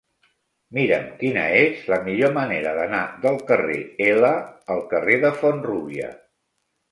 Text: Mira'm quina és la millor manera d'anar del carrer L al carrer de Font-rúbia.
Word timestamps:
Mira'm 0.77 1.03
quina 1.17 1.41
és 1.57 1.83
la 1.93 1.99
millor 2.07 2.31
manera 2.37 2.71
d'anar 2.79 3.03
del 3.27 3.37
carrer 3.51 3.77
L 4.07 4.33
al 4.77 4.83
carrer 4.95 5.19
de 5.27 5.31
Font-rúbia. 5.43 6.11